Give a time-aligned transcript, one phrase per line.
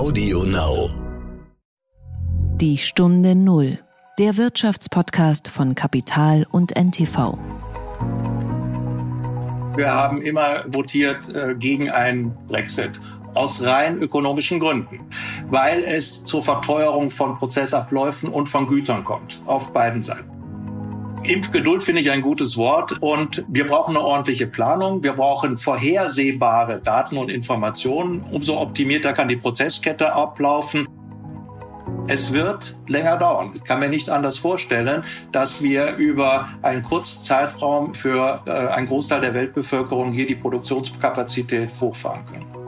[0.00, 0.88] Audio Now.
[2.56, 3.80] Die Stunde Null,
[4.18, 7.36] der Wirtschaftspodcast von Kapital und NTV.
[9.76, 12.98] Wir haben immer votiert äh, gegen einen Brexit
[13.34, 15.00] aus rein ökonomischen Gründen,
[15.50, 20.29] weil es zur Verteuerung von Prozessabläufen und von Gütern kommt, auf beiden Seiten.
[21.22, 25.02] Impfgeduld finde ich ein gutes Wort und wir brauchen eine ordentliche Planung.
[25.02, 28.24] Wir brauchen vorhersehbare Daten und Informationen.
[28.30, 30.88] Umso optimierter kann die Prozesskette ablaufen.
[32.08, 33.52] Es wird länger dauern.
[33.54, 38.86] Ich kann mir nicht anders vorstellen, dass wir über einen kurzen Zeitraum für äh, einen
[38.86, 42.59] Großteil der Weltbevölkerung hier die Produktionskapazität hochfahren können.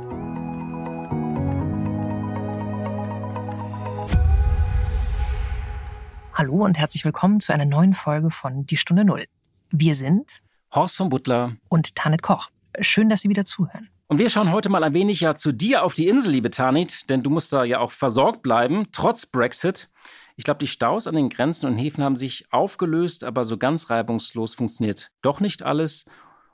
[6.35, 9.27] Hallo und herzlich willkommen zu einer neuen Folge von Die Stunde Null.
[9.71, 10.41] Wir sind
[10.75, 12.49] Horst von Butler und Tanit Koch.
[12.81, 13.91] Schön, dass Sie wieder zuhören.
[14.09, 17.11] Und wir schauen heute mal ein wenig ja zu dir auf die Insel, liebe Tanit,
[17.11, 19.91] denn du musst da ja auch versorgt bleiben, trotz Brexit.
[20.37, 23.91] Ich glaube, die Staus an den Grenzen und Häfen haben sich aufgelöst, aber so ganz
[23.91, 26.07] reibungslos funktioniert doch nicht alles.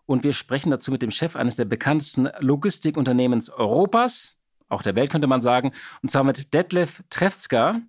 [0.06, 5.10] Und wir sprechen dazu mit dem Chef eines der bekanntesten Logistikunternehmens Europas, auch der Welt
[5.10, 7.80] könnte man sagen, und zwar mit Detlef Trefzka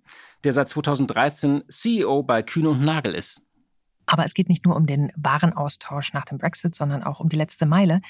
[0.44, 3.42] der seit 2013 CEO bei Kühne und Nagel ist.
[4.06, 7.36] Aber es geht nicht nur um den Warenaustausch nach dem Brexit, sondern auch um die
[7.36, 8.00] letzte Meile.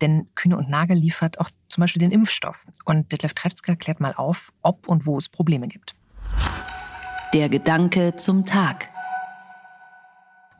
[0.00, 2.66] Denn Kühne und Nagel liefert auch zum Beispiel den Impfstoff.
[2.84, 5.94] Und Detlef Trefzka klärt mal auf, ob und wo es Probleme gibt.
[7.32, 8.90] Der Gedanke zum Tag.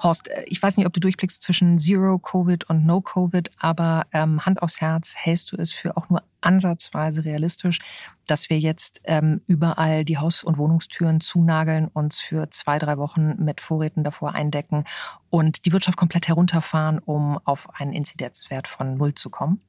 [0.03, 4.45] Horst, ich weiß nicht, ob du durchblickst zwischen Zero Covid und No Covid, aber ähm,
[4.45, 7.79] Hand aufs Herz, hältst du es für auch nur ansatzweise realistisch,
[8.27, 13.43] dass wir jetzt ähm, überall die Haus- und Wohnungstüren zunageln, uns für zwei, drei Wochen
[13.45, 14.85] mit Vorräten davor eindecken
[15.31, 19.61] und die Wirtschaft komplett herunterfahren, um auf einen Inzidenzwert von Null zu kommen?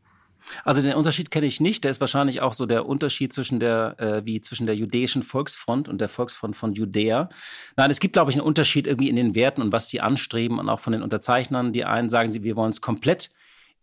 [0.63, 1.83] Also den Unterschied kenne ich nicht.
[1.83, 5.89] Der ist wahrscheinlich auch so der Unterschied zwischen der, äh, wie zwischen der jüdischen Volksfront
[5.89, 7.29] und der Volksfront von Judäa.
[7.75, 10.59] Nein, es gibt, glaube ich, einen Unterschied irgendwie in den Werten und was die anstreben
[10.59, 11.73] und auch von den Unterzeichnern.
[11.73, 13.31] Die einen sagen, sie, wir wollen es komplett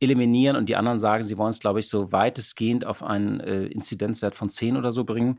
[0.03, 3.65] eliminieren und die anderen sagen, sie wollen es, glaube ich, so weitestgehend auf einen äh,
[3.67, 5.39] Inzidenzwert von 10 oder so bringen.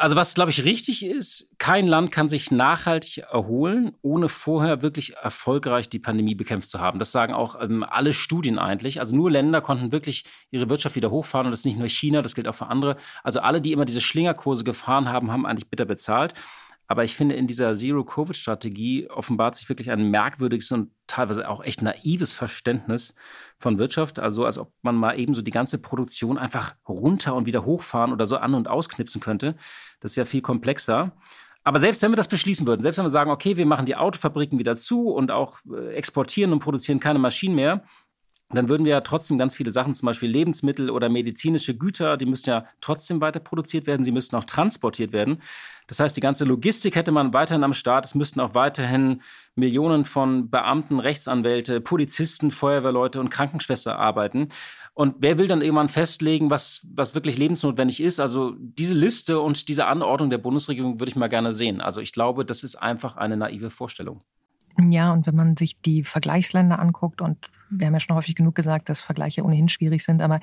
[0.00, 5.14] Also was, glaube ich, richtig ist, kein Land kann sich nachhaltig erholen, ohne vorher wirklich
[5.16, 6.98] erfolgreich die Pandemie bekämpft zu haben.
[6.98, 8.98] Das sagen auch ähm, alle Studien eigentlich.
[9.00, 12.22] Also nur Länder konnten wirklich ihre Wirtschaft wieder hochfahren und das ist nicht nur China,
[12.22, 12.96] das gilt auch für andere.
[13.22, 16.32] Also alle, die immer diese Schlingerkurse gefahren haben, haben eigentlich bitter bezahlt.
[16.90, 21.82] Aber ich finde, in dieser Zero-Covid-Strategie offenbart sich wirklich ein merkwürdiges und teilweise auch echt
[21.82, 23.14] naives Verständnis
[23.58, 24.18] von Wirtschaft.
[24.18, 28.12] Also als ob man mal eben so die ganze Produktion einfach runter und wieder hochfahren
[28.12, 29.54] oder so an- und ausknipsen könnte.
[30.00, 31.12] Das ist ja viel komplexer.
[31.62, 33.94] Aber selbst wenn wir das beschließen würden, selbst wenn wir sagen, okay, wir machen die
[33.94, 37.84] Autofabriken wieder zu und auch äh, exportieren und produzieren keine Maschinen mehr,
[38.56, 42.26] dann würden wir ja trotzdem ganz viele Sachen, zum Beispiel Lebensmittel oder medizinische Güter, die
[42.26, 45.40] müssten ja trotzdem weiter produziert werden, sie müssten auch transportiert werden.
[45.86, 48.04] Das heißt, die ganze Logistik hätte man weiterhin am Start.
[48.04, 49.22] Es müssten auch weiterhin
[49.56, 54.48] Millionen von Beamten, Rechtsanwälte, Polizisten, Feuerwehrleute und Krankenschwester arbeiten.
[54.94, 58.20] Und wer will dann irgendwann festlegen, was, was wirklich lebensnotwendig ist?
[58.20, 61.80] Also diese Liste und diese Anordnung der Bundesregierung würde ich mal gerne sehen.
[61.80, 64.22] Also ich glaube, das ist einfach eine naive Vorstellung.
[64.78, 68.54] Ja, und wenn man sich die Vergleichsländer anguckt und wir haben ja schon häufig genug
[68.54, 70.40] gesagt, dass Vergleiche ohnehin schwierig sind, aber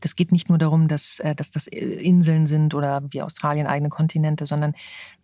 [0.00, 3.90] das geht nicht nur darum, dass, äh, dass das Inseln sind oder wie Australien eigene
[3.90, 4.74] Kontinente, sondern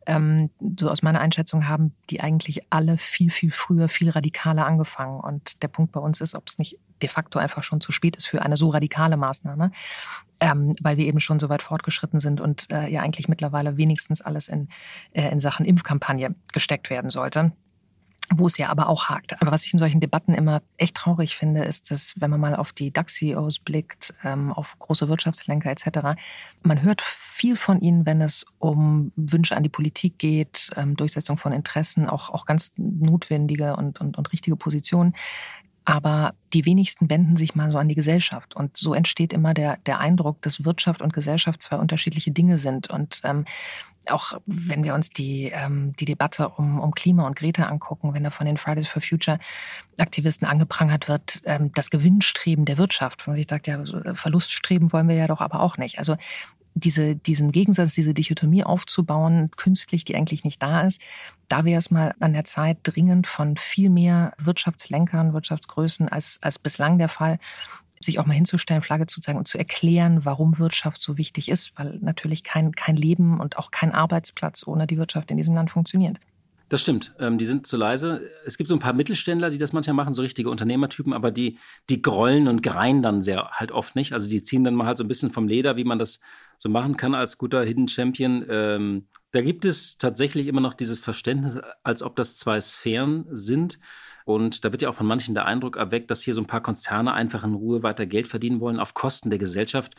[0.07, 5.21] ähm, so aus meiner Einschätzung haben die eigentlich alle viel, viel früher, viel radikaler angefangen.
[5.21, 8.17] Und der Punkt bei uns ist, ob es nicht de facto einfach schon zu spät
[8.17, 9.73] ist für eine so radikale Maßnahme,
[10.41, 14.21] ähm, weil wir eben schon so weit fortgeschritten sind und äh, ja eigentlich mittlerweile wenigstens
[14.21, 14.69] alles in,
[15.13, 17.53] äh, in Sachen Impfkampagne gesteckt werden sollte
[18.33, 19.41] wo es ja aber auch hakt.
[19.43, 22.55] Aber was ich in solchen Debatten immer echt traurig finde, ist, dass wenn man mal
[22.55, 26.21] auf die DAX-CEOs blickt, ähm, auf große Wirtschaftslenker etc.,
[26.63, 31.39] man hört viel von ihnen, wenn es um Wünsche an die Politik geht, ähm, Durchsetzung
[31.39, 35.15] von Interessen, auch, auch ganz notwendige und, und, und richtige Positionen.
[35.85, 38.55] Aber die wenigsten wenden sich mal so an die Gesellschaft.
[38.55, 42.91] Und so entsteht immer der, der Eindruck, dass Wirtschaft und Gesellschaft zwei unterschiedliche Dinge sind.
[42.91, 43.45] Und ähm,
[44.09, 48.25] auch wenn wir uns die, ähm, die Debatte um, um Klima und Greta angucken, wenn
[48.25, 49.39] da von den Fridays for Future
[49.99, 53.27] Aktivisten angeprangert wird, ähm, das Gewinnstreben der Wirtschaft.
[53.27, 53.83] Und ich sagt, ja,
[54.15, 55.99] Verluststreben wollen wir ja doch aber auch nicht.
[55.99, 56.17] Also
[56.75, 61.01] diese, diesen Gegensatz, diese Dichotomie aufzubauen, künstlich, die eigentlich nicht da ist,
[61.49, 66.59] da wäre es mal an der Zeit, dringend von viel mehr Wirtschaftslenkern, Wirtschaftsgrößen als, als
[66.59, 67.39] bislang der Fall,
[68.03, 71.73] sich auch mal hinzustellen, Flagge zu zeigen und zu erklären, warum Wirtschaft so wichtig ist,
[71.77, 75.71] weil natürlich kein, kein Leben und auch kein Arbeitsplatz ohne die Wirtschaft in diesem Land
[75.71, 76.19] funktioniert.
[76.71, 77.13] Das stimmt.
[77.19, 78.23] Ähm, die sind zu leise.
[78.47, 81.59] Es gibt so ein paar Mittelständler, die das manchmal machen, so richtige Unternehmertypen, aber die,
[81.91, 84.13] die grollen und greien dann sehr halt oft nicht.
[84.13, 86.21] Also die ziehen dann mal halt so ein bisschen vom Leder, wie man das
[86.63, 88.45] so machen kann als guter Hidden Champion.
[88.51, 93.79] Ähm, da gibt es tatsächlich immer noch dieses Verständnis, als ob das zwei Sphären sind.
[94.27, 96.63] Und da wird ja auch von manchen der Eindruck erweckt, dass hier so ein paar
[96.63, 99.95] Konzerne einfach in Ruhe weiter Geld verdienen wollen auf Kosten der Gesellschaft.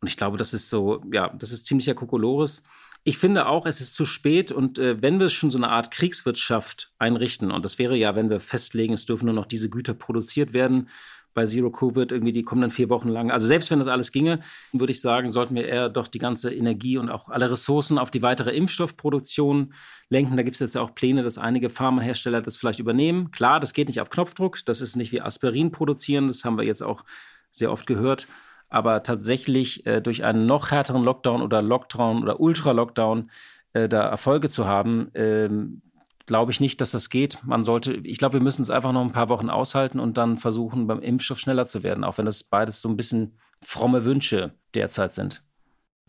[0.00, 2.62] Und ich glaube, das ist so, ja, das ist ziemlicher Kokolores.
[3.02, 5.90] Ich finde auch, es ist zu spät und äh, wenn wir schon so eine Art
[5.90, 9.94] Kriegswirtschaft einrichten, und das wäre ja, wenn wir festlegen, es dürfen nur noch diese Güter
[9.94, 10.88] produziert werden,
[11.38, 13.30] bei Zero Covid irgendwie die kommenden vier Wochen lang.
[13.30, 14.40] Also selbst wenn das alles ginge,
[14.72, 18.10] würde ich sagen, sollten wir eher doch die ganze Energie und auch alle Ressourcen auf
[18.10, 19.72] die weitere Impfstoffproduktion
[20.08, 20.36] lenken.
[20.36, 23.30] Da gibt es jetzt ja auch Pläne, dass einige Pharmahersteller das vielleicht übernehmen.
[23.30, 24.64] Klar, das geht nicht auf Knopfdruck.
[24.64, 26.26] Das ist nicht wie Aspirin produzieren.
[26.26, 27.04] Das haben wir jetzt auch
[27.52, 28.26] sehr oft gehört.
[28.68, 33.30] Aber tatsächlich äh, durch einen noch härteren Lockdown oder Lockdown oder Ultra-Lockdown
[33.74, 35.82] äh, da Erfolge zu haben, ähm,
[36.28, 37.38] glaube ich nicht, dass das geht.
[37.42, 40.36] Man sollte, ich glaube, wir müssen es einfach noch ein paar Wochen aushalten und dann
[40.36, 44.54] versuchen, beim Impfstoff schneller zu werden, auch wenn das beides so ein bisschen fromme Wünsche
[44.74, 45.42] derzeit sind.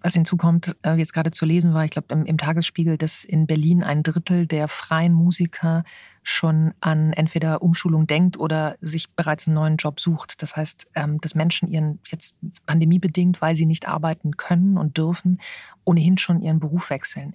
[0.02, 3.48] Was hinzukommt, äh, jetzt gerade zu lesen war, ich glaube im, im, Tagesspiegel, dass in
[3.48, 5.84] Berlin ein Drittel der freien Musiker
[6.24, 10.42] schon an entweder Umschulung denkt oder sich bereits einen neuen Job sucht.
[10.42, 12.36] Das heißt, ähm, dass Menschen ihren jetzt
[12.66, 15.40] pandemiebedingt, weil sie nicht arbeiten können und dürfen,
[15.84, 17.34] ohnehin schon ihren Beruf wechseln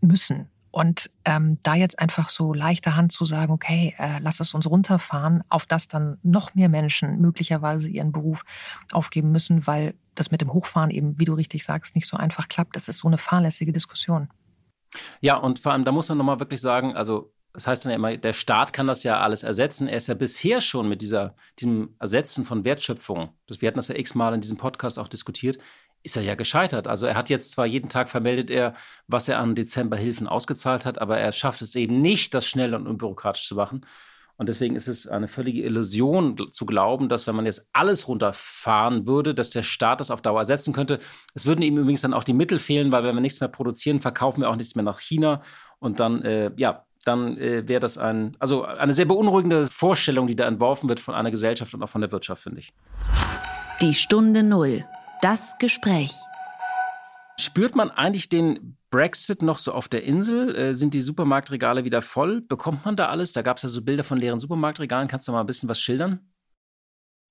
[0.00, 0.48] müssen.
[0.70, 4.68] Und ähm, da jetzt einfach so leichter Hand zu sagen, okay, äh, lass es uns
[4.68, 8.44] runterfahren, auf das dann noch mehr Menschen möglicherweise ihren Beruf
[8.92, 12.48] aufgeben müssen, weil das mit dem Hochfahren eben, wie du richtig sagst, nicht so einfach
[12.48, 12.76] klappt.
[12.76, 14.28] Das ist so eine fahrlässige Diskussion.
[15.20, 17.96] Ja, und vor allem, da muss man nochmal wirklich sagen, also das heißt dann ja
[17.96, 19.88] immer, der Staat kann das ja alles ersetzen.
[19.88, 23.88] Er ist ja bisher schon mit dieser, diesem Ersetzen von Wertschöpfung, das, wir hatten das
[23.88, 25.58] ja x-mal in diesem Podcast auch diskutiert,
[26.02, 26.88] ist er ja gescheitert.
[26.88, 28.74] Also er hat jetzt zwar jeden Tag vermeldet er,
[29.06, 32.86] was er an Dezemberhilfen ausgezahlt hat, aber er schafft es eben nicht, das schnell und
[32.86, 33.84] unbürokratisch zu machen.
[34.40, 39.06] Und deswegen ist es eine völlige Illusion zu glauben, dass wenn man jetzt alles runterfahren
[39.06, 40.98] würde, dass der Staat das auf Dauer ersetzen könnte.
[41.34, 44.00] Es würden ihm übrigens dann auch die Mittel fehlen, weil wenn wir nichts mehr produzieren,
[44.00, 45.42] verkaufen wir auch nichts mehr nach China.
[45.78, 50.36] Und dann, äh, ja, dann äh, wäre das ein, also eine sehr beunruhigende Vorstellung, die
[50.36, 52.72] da entworfen wird von einer Gesellschaft und auch von der Wirtschaft, finde ich.
[53.82, 54.86] Die Stunde Null.
[55.22, 56.14] Das Gespräch.
[57.38, 60.56] Spürt man eigentlich den Brexit noch so auf der Insel?
[60.56, 62.40] Äh, sind die Supermarktregale wieder voll?
[62.40, 63.34] Bekommt man da alles?
[63.34, 65.08] Da gab es ja so Bilder von leeren Supermarktregalen.
[65.08, 66.32] Kannst du mal ein bisschen was schildern?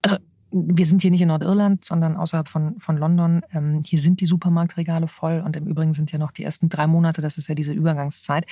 [0.03, 0.17] Also
[0.51, 3.41] wir sind hier nicht in Nordirland, sondern außerhalb von, von London.
[3.53, 6.87] Ähm, hier sind die Supermarktregale voll und im Übrigen sind ja noch die ersten drei
[6.87, 8.45] Monate, das ist ja diese Übergangszeit.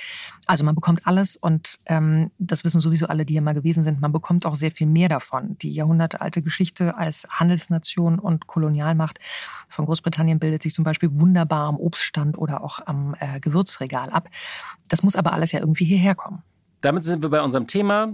[0.46, 4.00] Also man bekommt alles und ähm, das wissen sowieso alle, die hier mal gewesen sind.
[4.00, 5.58] Man bekommt auch sehr viel mehr davon.
[5.58, 9.18] Die jahrhundertealte Geschichte als Handelsnation und Kolonialmacht
[9.68, 14.28] von Großbritannien bildet sich zum Beispiel wunderbar am Obststand oder auch am äh, Gewürzregal ab.
[14.86, 16.42] Das muss aber alles ja irgendwie hierher kommen.
[16.80, 18.12] Damit sind wir bei unserem Thema.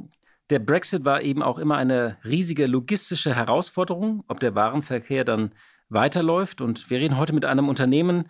[0.50, 5.52] Der Brexit war eben auch immer eine riesige logistische Herausforderung, ob der Warenverkehr dann
[5.88, 6.60] weiterläuft.
[6.60, 8.26] Und wir reden heute mit einem Unternehmen,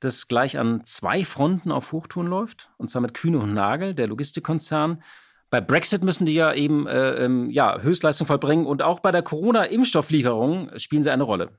[0.00, 4.06] das gleich an zwei Fronten auf Hochtouren läuft, und zwar mit Kühne und Nagel, der
[4.06, 5.02] Logistikkonzern.
[5.50, 9.22] Bei Brexit müssen die ja eben äh, ähm, ja, Höchstleistung vollbringen und auch bei der
[9.22, 11.58] Corona-Impfstofflieferung spielen sie eine Rolle.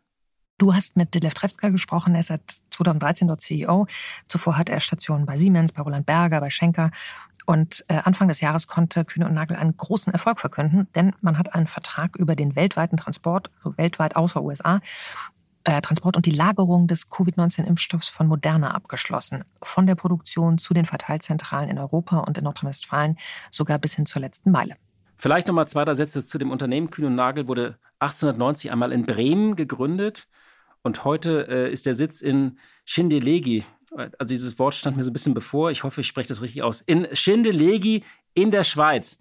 [0.59, 2.41] Du hast mit Detlef Trefska gesprochen, er ist seit
[2.71, 3.87] 2013 dort CEO.
[4.27, 6.91] Zuvor hatte er Stationen bei Siemens, bei Roland Berger, bei Schenker
[7.49, 11.39] und äh, Anfang des Jahres konnte Kühne und Nagel einen großen Erfolg verkünden, denn man
[11.39, 14.81] hat einen Vertrag über den weltweiten Transport, also weltweit außer USA,
[15.63, 19.45] äh, Transport und die Lagerung des Covid-19-Impfstoffs von Moderna abgeschlossen.
[19.63, 23.17] Von der Produktion zu den Verteilzentralen in Europa und in Nordrhein-Westfalen,
[23.49, 24.75] sogar bis hin zur letzten Meile.
[25.17, 26.91] Vielleicht noch mal zwei, drei Sätze zu dem Unternehmen.
[26.91, 30.27] Kühne und Nagel wurde 1890 einmal in Bremen gegründet
[30.83, 35.13] und heute äh, ist der Sitz in Schindellegi also dieses Wort stand mir so ein
[35.13, 38.03] bisschen bevor, ich hoffe, ich spreche das richtig aus, in Schindellegi
[38.33, 39.19] in der Schweiz.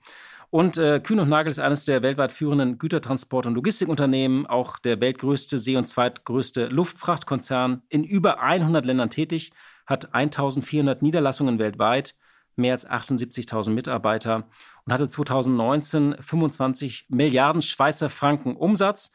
[0.51, 4.99] Und äh, Kühn und Nagel ist eines der weltweit führenden Gütertransport- und Logistikunternehmen, auch der
[5.01, 9.53] weltgrößte See- und zweitgrößte Luftfrachtkonzern, in über 100 Ländern tätig,
[9.87, 12.15] hat 1400 Niederlassungen weltweit,
[12.57, 14.49] mehr als 78.000 Mitarbeiter
[14.85, 19.13] und hatte 2019 25 Milliarden Schweizer Franken Umsatz.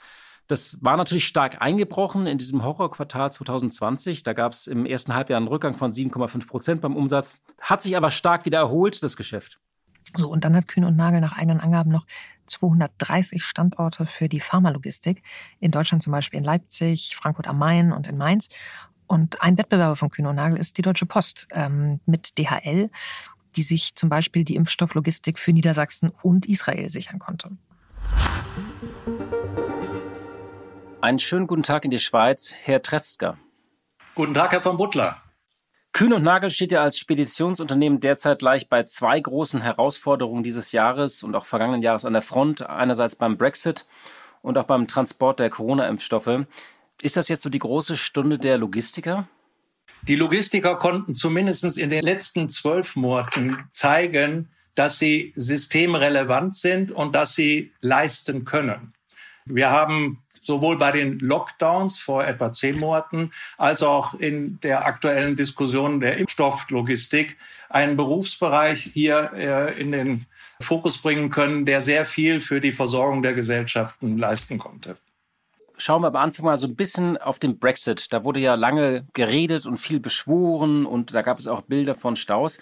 [0.54, 4.22] Das war natürlich stark eingebrochen in diesem Horrorquartal 2020.
[4.22, 7.40] Da gab es im ersten Halbjahr einen Rückgang von 7,5 Prozent beim Umsatz.
[7.60, 9.58] Hat sich aber stark wieder erholt, das Geschäft.
[10.16, 12.06] So, und dann hat Kühn und Nagel nach eigenen Angaben noch
[12.46, 15.24] 230 Standorte für die Pharmalogistik.
[15.60, 18.50] In Deutschland zum Beispiel in Leipzig, Frankfurt am Main und in Mainz.
[19.08, 22.92] Und ein Wettbewerber von Kühn und Nagel ist die Deutsche Post ähm, mit DHL,
[23.56, 27.50] die sich zum Beispiel die Impfstofflogistik für Niedersachsen und Israel sichern konnte.
[31.04, 33.38] Einen schönen guten Tag in die Schweiz, Herr Trefsker.
[34.16, 35.18] Guten Tag, Herr von Butler.
[35.92, 41.22] Kühn und Nagel steht ja als Speditionsunternehmen derzeit gleich bei zwei großen Herausforderungen dieses Jahres
[41.22, 42.70] und auch vergangenen Jahres an der Front.
[42.70, 43.86] Einerseits beim Brexit
[44.42, 46.46] und auch beim Transport der Corona-Impfstoffe.
[47.02, 49.28] Ist das jetzt so die große Stunde der Logistiker?
[50.04, 57.14] Die Logistiker konnten zumindest in den letzten zwölf Monaten zeigen, dass sie systemrelevant sind und
[57.14, 58.94] dass sie leisten können.
[59.44, 65.36] Wir haben sowohl bei den Lockdowns vor etwa zehn Monaten als auch in der aktuellen
[65.36, 67.38] Diskussion der Impfstofflogistik
[67.70, 70.26] einen Berufsbereich hier äh, in den
[70.62, 74.96] Fokus bringen können, der sehr viel für die Versorgung der Gesellschaften leisten konnte.
[75.78, 78.14] Schauen wir am Anfang mal so ein bisschen auf den Brexit.
[78.14, 82.16] Da wurde ja lange geredet und viel beschworen und da gab es auch Bilder von
[82.16, 82.60] Staus.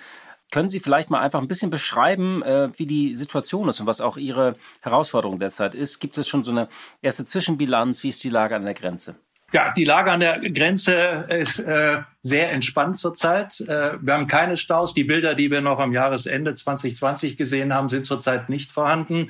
[0.51, 4.01] Können Sie vielleicht mal einfach ein bisschen beschreiben, äh, wie die Situation ist und was
[4.01, 6.00] auch Ihre Herausforderung derzeit ist?
[6.00, 6.67] Gibt es schon so eine
[7.01, 8.03] erste Zwischenbilanz?
[8.03, 9.15] Wie ist die Lage an der Grenze?
[9.53, 13.61] Ja, die Lage an der Grenze ist äh, sehr entspannt zurzeit.
[13.61, 14.93] Äh, wir haben keine Staus.
[14.93, 19.27] Die Bilder, die wir noch am Jahresende 2020 gesehen haben, sind zurzeit nicht vorhanden.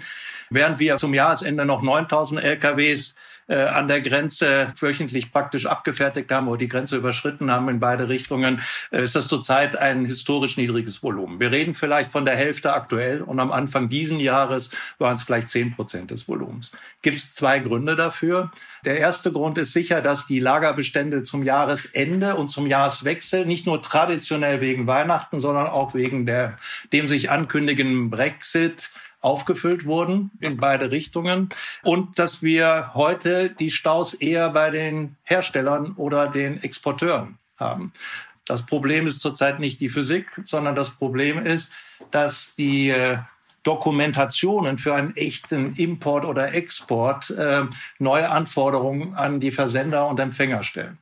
[0.50, 3.16] Während wir zum Jahresende noch 9000 LKWs
[3.48, 8.10] äh, an der Grenze wöchentlich praktisch abgefertigt haben oder die Grenze überschritten haben in beide
[8.10, 11.40] Richtungen, äh, ist das zurzeit ein historisch niedriges Volumen.
[11.40, 15.50] Wir reden vielleicht von der Hälfte aktuell und am Anfang diesen Jahres waren es vielleicht
[15.50, 16.72] zehn Prozent des Volumens.
[17.02, 18.52] Gibt es zwei Gründe dafür.
[18.86, 23.82] Der erste Grund ist sicher, dass die Lagerbestände zum Jahresende und zum Jahreswechsel nicht nur
[23.82, 26.58] traditionell wegen Weihnachten, sondern auch wegen der,
[26.92, 31.50] dem sich ankündigenden Brexit aufgefüllt wurden in beide Richtungen
[31.84, 37.94] und dass wir heute die Staus eher bei den Herstellern oder den Exporteuren haben.
[38.48, 41.72] Das Problem ist zurzeit nicht die Physik, sondern das Problem ist,
[42.10, 43.20] dass die äh,
[43.62, 47.66] Dokumentationen für einen echten Import oder Export äh,
[48.00, 50.98] neue Anforderungen an die Versender und Empfänger stellen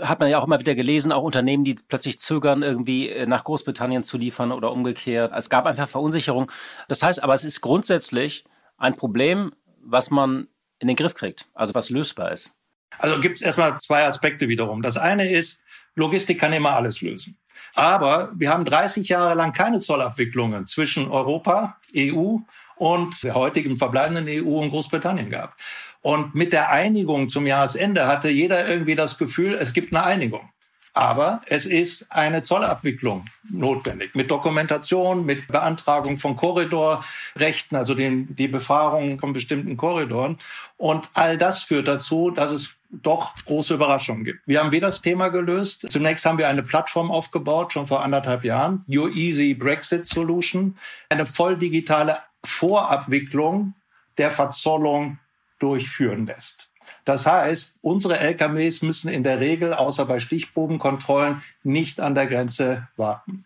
[0.00, 3.44] hat man ja auch immer wieder gelesen, auch Unternehmen, die plötzlich zögern, irgendwie äh, nach
[3.44, 5.32] Großbritannien zu liefern oder umgekehrt.
[5.34, 6.50] Es gab einfach Verunsicherung.
[6.88, 8.44] Das heißt aber, es ist grundsätzlich
[8.78, 10.48] ein Problem, was man
[10.78, 12.52] in den Griff kriegt, also was lösbar ist.
[12.98, 14.82] Also gibt es erstmal zwei Aspekte wiederum.
[14.82, 15.60] Das eine ist,
[15.94, 17.38] Logistik kann immer alles lösen.
[17.74, 22.38] Aber wir haben 30 Jahre lang keine Zollabwicklungen zwischen Europa, EU
[22.76, 25.60] und der heutigen verbleibenden EU und Großbritannien gehabt.
[26.06, 30.48] Und mit der Einigung zum Jahresende hatte jeder irgendwie das Gefühl, es gibt eine Einigung.
[30.94, 38.46] Aber es ist eine Zollabwicklung notwendig mit Dokumentation, mit Beantragung von Korridorrechten, also den, die
[38.46, 40.38] Befahrung von bestimmten Korridoren.
[40.76, 44.46] Und all das führt dazu, dass es doch große Überraschungen gibt.
[44.46, 45.90] Wir haben wieder das Thema gelöst.
[45.90, 50.76] Zunächst haben wir eine Plattform aufgebaut, schon vor anderthalb Jahren, Your Easy Brexit Solution,
[51.08, 53.74] eine voll digitale Vorabwicklung
[54.18, 55.18] der Verzollung
[55.58, 56.68] durchführen lässt.
[57.04, 62.88] Das heißt, unsere LKWs müssen in der Regel, außer bei Stichprobenkontrollen, nicht an der Grenze
[62.96, 63.44] warten.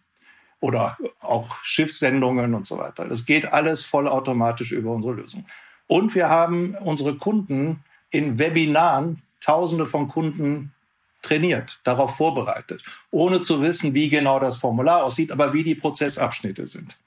[0.61, 3.07] Oder auch Schiffssendungen und so weiter.
[3.07, 5.47] Das geht alles vollautomatisch über unsere Lösung.
[5.87, 10.75] Und wir haben unsere Kunden in Webinaren, Tausende von Kunden
[11.23, 16.67] trainiert, darauf vorbereitet, ohne zu wissen, wie genau das Formular aussieht, aber wie die Prozessabschnitte
[16.67, 16.99] sind.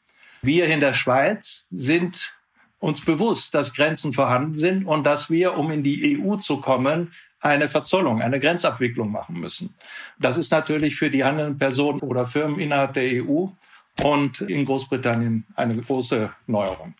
[0.41, 2.35] Wir in der Schweiz sind
[2.83, 7.13] uns bewusst, dass Grenzen vorhanden sind und dass wir, um in die EU zu kommen,
[7.39, 9.73] eine Verzollung, eine Grenzabwicklung machen müssen.
[10.19, 13.45] Das ist natürlich für die handelnden Personen oder Firmen innerhalb der EU
[14.03, 16.93] und in Großbritannien eine große Neuerung.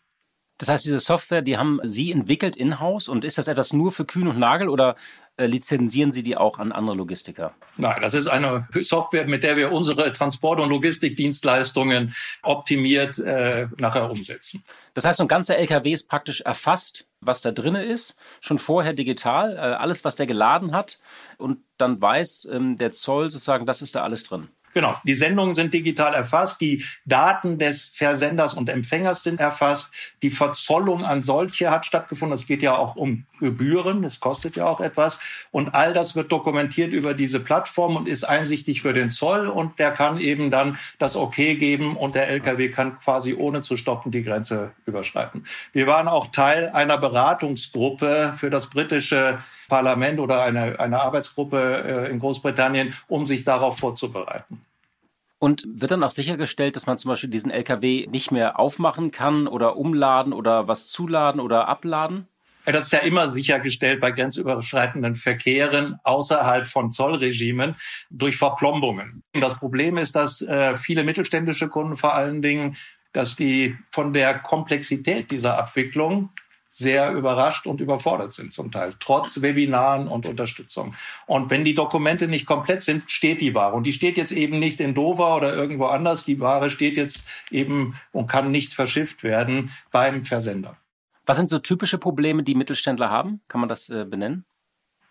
[0.58, 4.06] Das heißt, diese Software, die haben Sie entwickelt in-house und ist das etwas nur für
[4.06, 4.96] Kühn und Nagel oder
[5.38, 7.54] lizenzieren Sie die auch an andere Logistiker?
[7.78, 12.14] Nein, das ist eine Software, mit der wir unsere Transport- und Logistikdienstleistungen
[12.44, 14.64] optimiert äh, nachher umsetzen.
[14.94, 18.94] Das heißt, so ein ganzer LKW ist praktisch erfasst, was da drin ist, schon vorher
[18.94, 21.00] digital, äh, alles, was der geladen hat
[21.38, 24.50] und dann weiß ähm, der Zoll sozusagen, das ist da alles drin.
[24.74, 29.92] Genau, die Sendungen sind digital erfasst, die Daten des Versenders und Empfängers sind erfasst,
[30.24, 32.34] die Verzollung an solche hat stattgefunden.
[32.34, 35.20] Es geht ja auch um Gebühren, das kostet ja auch etwas.
[35.52, 39.78] Und all das wird dokumentiert über diese Plattform und ist einsichtig für den Zoll und
[39.78, 44.12] der kann eben dann das Okay geben und der LKW kann quasi ohne zu stoppen
[44.12, 45.44] die Grenze überschreiten.
[45.72, 52.12] Wir waren auch Teil einer Beratungsgruppe für das britische Parlament oder eine, eine Arbeitsgruppe äh,
[52.12, 54.63] in Großbritannien, um sich darauf vorzubereiten.
[55.44, 59.46] Und wird dann auch sichergestellt, dass man zum Beispiel diesen LKW nicht mehr aufmachen kann
[59.46, 62.28] oder umladen oder was zuladen oder abladen?
[62.64, 67.76] Das ist ja immer sichergestellt bei grenzüberschreitenden Verkehren außerhalb von Zollregimen
[68.10, 69.22] durch Verplombungen.
[69.34, 72.78] Das Problem ist, dass äh, viele mittelständische Kunden vor allen Dingen,
[73.12, 76.30] dass die von der Komplexität dieser Abwicklung
[76.76, 80.96] sehr überrascht und überfordert sind zum Teil, trotz Webinaren und Unterstützung.
[81.28, 83.76] Und wenn die Dokumente nicht komplett sind, steht die Ware.
[83.76, 86.26] Und die steht jetzt eben nicht in Dover oder irgendwo anders.
[86.26, 90.76] Die Ware steht jetzt eben und kann nicht verschifft werden beim Versender.
[91.28, 93.42] Was sind so typische Probleme, die Mittelständler haben?
[93.48, 94.44] Kann man das äh, benennen?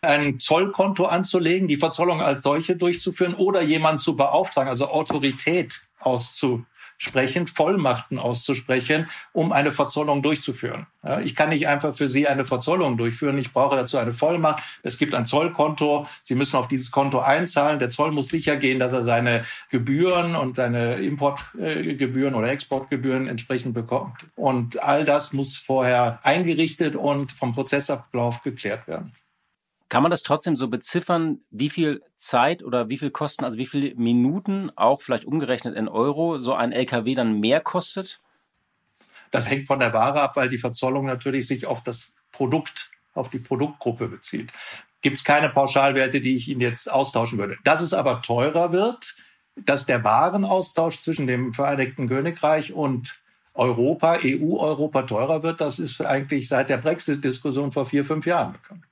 [0.05, 6.65] ein Zollkonto anzulegen, die Verzollung als solche durchzuführen oder jemanden zu beauftragen, also Autorität auszu
[7.03, 10.87] sprechen, Vollmachten auszusprechen, um eine Verzollung durchzuführen.
[11.03, 13.37] Ja, ich kann nicht einfach für Sie eine Verzollung durchführen.
[13.39, 14.63] Ich brauche dazu eine Vollmacht.
[14.85, 16.07] Es gibt ein Zollkonto.
[16.23, 17.81] Sie müssen auf dieses Konto einzahlen.
[17.81, 23.75] Der Zoll muss sicher gehen, dass er seine Gebühren und seine Importgebühren oder Exportgebühren entsprechend
[23.75, 24.27] bekommt.
[24.37, 29.13] Und all das muss vorher eingerichtet und vom Prozessablauf geklärt werden.
[29.93, 33.67] Kann man das trotzdem so beziffern, wie viel Zeit oder wie viel Kosten, also wie
[33.67, 38.19] viele Minuten, auch vielleicht umgerechnet in Euro, so ein LKW dann mehr kostet?
[39.33, 43.29] Das hängt von der Ware ab, weil die Verzollung natürlich sich auf das Produkt, auf
[43.29, 44.51] die Produktgruppe bezieht.
[45.03, 47.59] Gibt es keine Pauschalwerte, die ich Ihnen jetzt austauschen würde.
[47.63, 49.17] Dass es aber teurer wird,
[49.57, 53.21] dass der Warenaustausch zwischen dem Vereinigten Königreich und
[53.53, 58.85] Europa, EU-Europa teurer wird, das ist eigentlich seit der Brexit-Diskussion vor vier, fünf Jahren bekannt.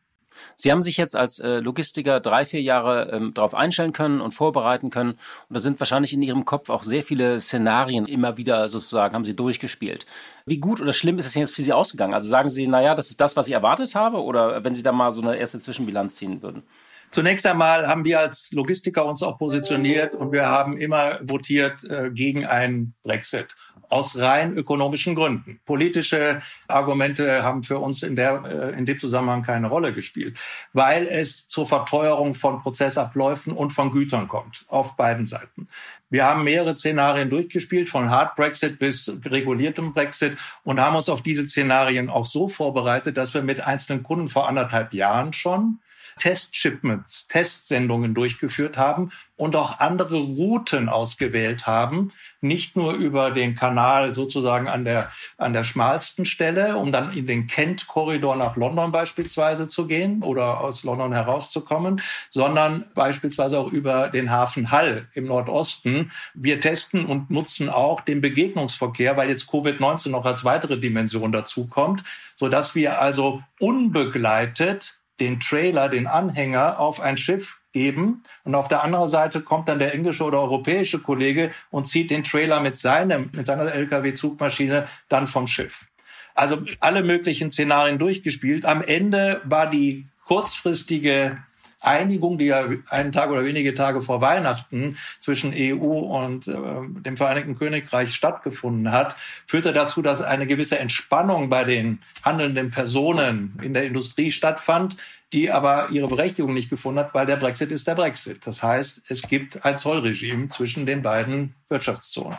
[0.57, 4.33] Sie haben sich jetzt als äh, Logistiker drei, vier Jahre ähm, darauf einstellen können und
[4.33, 5.13] vorbereiten können.
[5.13, 5.19] Und
[5.49, 9.37] da sind wahrscheinlich in Ihrem Kopf auch sehr viele Szenarien immer wieder sozusagen, haben Sie
[9.37, 10.07] durchgespielt.
[10.47, 12.15] Wie gut oder schlimm ist es jetzt für Sie ausgegangen?
[12.15, 14.23] Also sagen Sie, naja, das ist das, was ich erwartet habe?
[14.23, 16.63] Oder wenn Sie da mal so eine erste Zwischenbilanz ziehen würden?
[17.11, 22.11] Zunächst einmal haben wir als Logistiker uns auch positioniert und wir haben immer votiert äh,
[22.11, 23.57] gegen einen Brexit
[23.91, 25.61] aus rein ökonomischen Gründen.
[25.67, 30.39] Politische Argumente haben für uns in, der, äh, in dem Zusammenhang keine Rolle gespielt,
[30.73, 35.69] weil es zur Verteuerung von Prozessabläufen und von Gütern kommt, auf beiden Seiten.
[36.09, 41.23] Wir haben mehrere Szenarien durchgespielt, von Hard Brexit bis reguliertem Brexit und haben uns auf
[41.23, 45.81] diese Szenarien auch so vorbereitet, dass wir mit einzelnen Kunden vor anderthalb Jahren schon
[46.21, 52.13] Testshipments, Testsendungen durchgeführt haben und auch andere Routen ausgewählt haben,
[52.43, 57.27] nicht nur über den Kanal sozusagen an der, an der schmalsten Stelle, um dann in
[57.27, 64.09] den Kent-Korridor nach London beispielsweise zu gehen oder aus London herauszukommen, sondern beispielsweise auch über
[64.09, 66.13] den Hafen Hall im Nordosten.
[66.35, 72.03] Wir testen und nutzen auch den Begegnungsverkehr, weil jetzt Covid-19 noch als weitere Dimension dazukommt,
[72.37, 78.83] sodass wir also unbegleitet den Trailer, den Anhänger auf ein Schiff geben und auf der
[78.83, 83.31] anderen Seite kommt dann der englische oder europäische Kollege und zieht den Trailer mit seinem
[83.33, 85.87] mit seiner LKW-Zugmaschine dann vom Schiff.
[86.35, 88.65] Also alle möglichen Szenarien durchgespielt.
[88.65, 91.39] Am Ende war die kurzfristige
[91.81, 97.17] Einigung, die ja einen Tag oder wenige Tage vor Weihnachten zwischen EU und äh, dem
[97.17, 99.17] Vereinigten Königreich stattgefunden hat,
[99.47, 104.97] führte dazu, dass eine gewisse Entspannung bei den handelnden Personen in der Industrie stattfand,
[105.33, 108.47] die aber ihre Berechtigung nicht gefunden hat, weil der Brexit ist der Brexit.
[108.47, 112.39] Das heißt, es gibt ein Zollregime zwischen den beiden Wirtschaftszonen.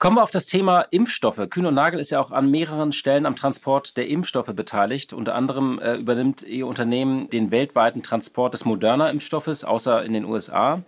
[0.00, 1.42] Kommen wir auf das Thema Impfstoffe.
[1.50, 5.12] Kühn und Nagel ist ja auch an mehreren Stellen am Transport der Impfstoffe beteiligt.
[5.12, 10.82] Unter anderem äh, übernimmt Ihr Unternehmen den weltweiten Transport des Moderna-Impfstoffes, außer in den USA.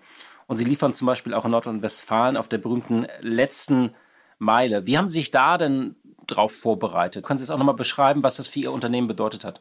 [0.47, 3.95] Und Sie liefern zum Beispiel auch in Nordrhein-Westfalen auf der berühmten letzten
[4.39, 4.87] Meile.
[4.87, 5.95] Wie haben Sie sich da denn
[6.27, 7.23] drauf vorbereitet?
[7.23, 9.61] Können Sie es auch nochmal beschreiben, was das für Ihr Unternehmen bedeutet hat?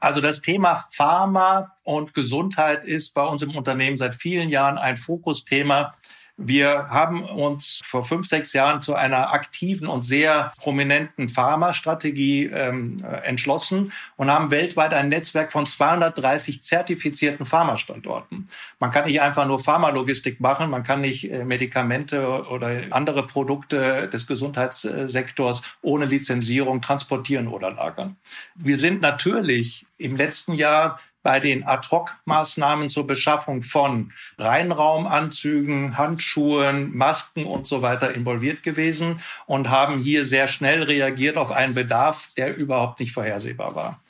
[0.00, 4.98] Also das Thema Pharma und Gesundheit ist bei uns im Unternehmen seit vielen Jahren ein
[4.98, 5.92] Fokusthema.
[6.38, 12.98] Wir haben uns vor fünf, sechs Jahren zu einer aktiven und sehr prominenten Pharmastrategie ähm,
[13.22, 18.48] entschlossen und haben weltweit ein Netzwerk von 230 zertifizierten Pharmastandorten.
[18.78, 24.06] Man kann nicht einfach nur Pharmalogistik machen, man kann nicht äh, Medikamente oder andere Produkte
[24.08, 28.16] des Gesundheitssektors ohne Lizenzierung transportieren oder lagern.
[28.54, 37.46] Wir sind natürlich im letzten Jahr bei den Ad-Hoc-Maßnahmen zur Beschaffung von Reinraumanzügen, Handschuhen, Masken
[37.46, 42.56] und so weiter involviert gewesen und haben hier sehr schnell reagiert auf einen Bedarf, der
[42.56, 44.00] überhaupt nicht vorhersehbar war.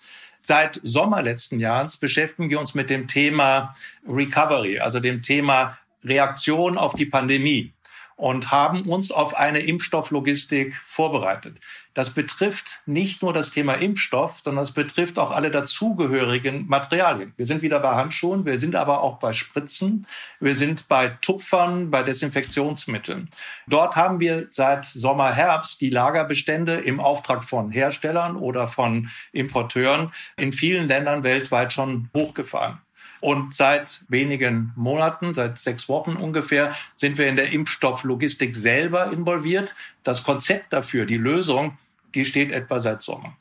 [0.42, 3.74] Seit Sommer letzten Jahres beschäftigen wir uns mit dem Thema
[4.06, 7.72] Recovery, also dem Thema Reaktion auf die Pandemie
[8.16, 11.56] und haben uns auf eine Impfstofflogistik vorbereitet.
[11.96, 17.32] Das betrifft nicht nur das Thema Impfstoff, sondern es betrifft auch alle dazugehörigen Materialien.
[17.38, 20.06] Wir sind wieder bei Handschuhen, wir sind aber auch bei Spritzen,
[20.38, 23.30] wir sind bei Tupfern, bei Desinfektionsmitteln.
[23.66, 30.12] Dort haben wir seit Sommer, Herbst die Lagerbestände im Auftrag von Herstellern oder von Importeuren
[30.36, 32.78] in vielen Ländern weltweit schon hochgefahren.
[33.20, 39.74] Und seit wenigen Monaten, seit sechs Wochen ungefähr, sind wir in der Impfstofflogistik selber involviert.
[40.02, 41.78] Das Konzept dafür, die Lösung,
[42.16, 43.36] die steht etwa seit Sommer.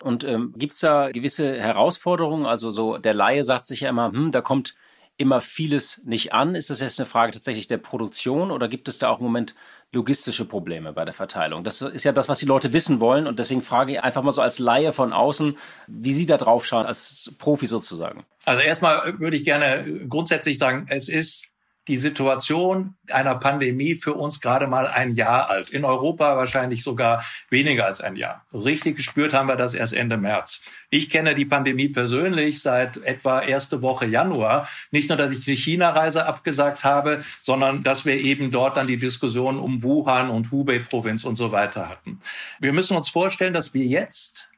[0.00, 2.44] Und ähm, gibt es da gewisse Herausforderungen?
[2.44, 4.74] Also so der Laie sagt sich ja immer, hm, da kommt
[5.16, 6.54] immer vieles nicht an?
[6.54, 9.54] Ist das jetzt eine Frage tatsächlich der Produktion oder gibt es da auch im Moment
[9.92, 11.62] logistische Probleme bei der Verteilung?
[11.62, 14.32] Das ist ja das, was die Leute wissen wollen und deswegen frage ich einfach mal
[14.32, 18.24] so als Laie von außen, wie Sie da drauf schauen, als Profi sozusagen.
[18.44, 21.53] Also erstmal würde ich gerne grundsätzlich sagen, es ist
[21.88, 25.70] die Situation einer Pandemie für uns gerade mal ein Jahr alt.
[25.70, 28.46] In Europa wahrscheinlich sogar weniger als ein Jahr.
[28.52, 30.62] Richtig gespürt haben wir das erst Ende März.
[30.88, 34.66] Ich kenne die Pandemie persönlich seit etwa erste Woche Januar.
[34.92, 38.96] Nicht nur, dass ich die China-Reise abgesagt habe, sondern dass wir eben dort dann die
[38.96, 42.20] Diskussion um Wuhan und Hubei-Provinz und so weiter hatten.
[42.60, 44.48] Wir müssen uns vorstellen, dass wir jetzt,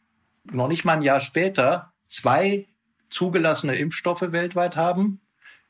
[0.44, 2.66] noch nicht mal ein Jahr später, zwei
[3.10, 5.20] zugelassene Impfstoffe weltweit haben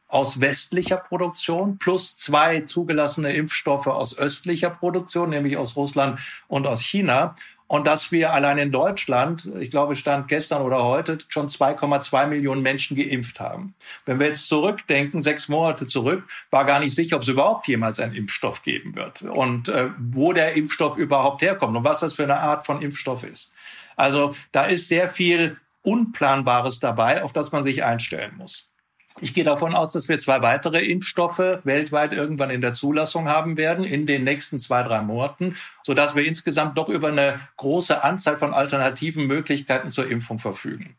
[0.09, 6.81] aus westlicher Produktion plus zwei zugelassene Impfstoffe aus östlicher Produktion, nämlich aus Russland und aus
[6.81, 7.35] China.
[7.69, 12.63] Und dass wir allein in Deutschland, ich glaube, stand gestern oder heute, schon 2,2 Millionen
[12.63, 13.75] Menschen geimpft haben.
[14.05, 17.99] Wenn wir jetzt zurückdenken, sechs Monate zurück, war gar nicht sicher, ob es überhaupt jemals
[17.99, 22.23] einen Impfstoff geben wird und äh, wo der Impfstoff überhaupt herkommt und was das für
[22.23, 23.53] eine Art von Impfstoff ist.
[23.97, 28.71] Also da ist sehr viel Unplanbares dabei, auf das man sich einstellen muss.
[29.19, 33.57] Ich gehe davon aus, dass wir zwei weitere Impfstoffe weltweit irgendwann in der Zulassung haben
[33.57, 38.37] werden in den nächsten zwei, drei Monaten, sodass wir insgesamt doch über eine große Anzahl
[38.37, 40.97] von alternativen Möglichkeiten zur Impfung verfügen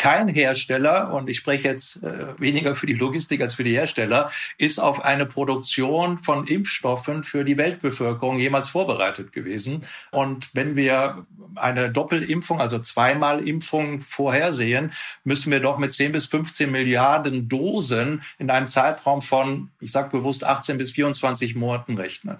[0.00, 4.30] kein Hersteller, und ich spreche jetzt äh, weniger für die Logistik als für die Hersteller,
[4.56, 9.84] ist auf eine Produktion von Impfstoffen für die Weltbevölkerung jemals vorbereitet gewesen.
[10.10, 14.92] Und wenn wir eine Doppelimpfung, also zweimal Impfung vorhersehen,
[15.24, 17.59] müssen wir doch mit 10 bis 15 Milliarden Dosen
[18.38, 22.38] in einem Zeitraum von, ich sage bewusst 18 bis 24 Monaten rechnen.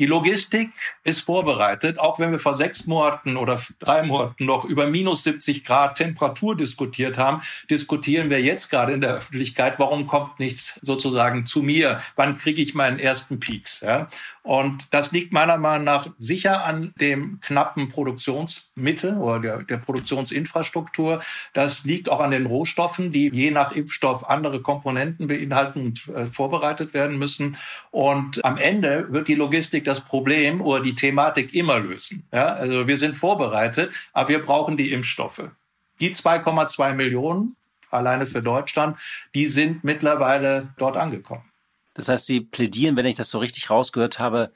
[0.00, 0.70] Die Logistik
[1.04, 5.62] ist vorbereitet, auch wenn wir vor sechs Monaten oder drei Monaten noch über minus 70
[5.62, 11.44] Grad Temperatur diskutiert haben, diskutieren wir jetzt gerade in der Öffentlichkeit, warum kommt nichts sozusagen
[11.44, 12.00] zu mir?
[12.16, 13.80] Wann kriege ich meinen ersten Peaks?
[13.80, 14.08] Ja?
[14.42, 21.22] Und das liegt meiner Meinung nach sicher an dem knappen Produktionsmittel oder der, der Produktionsinfrastruktur.
[21.52, 26.26] Das liegt auch an den Rohstoffen, die je nach Impfstoff andere Komponenten beinhalten und äh,
[26.26, 27.58] vorbereitet werden müssen.
[27.90, 32.26] Und am Ende wird die Logistik das Problem oder die Thematik immer lösen.
[32.32, 35.42] Ja, also wir sind vorbereitet, aber wir brauchen die Impfstoffe.
[36.00, 37.56] Die 2,2 Millionen
[37.90, 38.98] alleine für Deutschland,
[39.34, 41.49] die sind mittlerweile dort angekommen.
[42.00, 44.52] Das heißt, Sie plädieren, wenn ich das so richtig rausgehört habe,